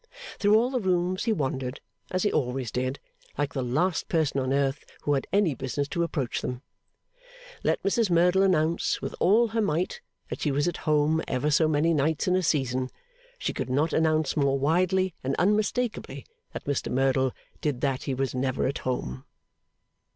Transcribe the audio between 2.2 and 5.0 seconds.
he always did, like the last person on earth